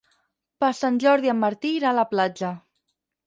[0.63, 2.53] Per Sant Jordi en Martí irà a la platja.